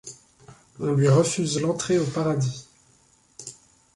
[0.79, 2.67] On lui refuse l'entrée au paradis.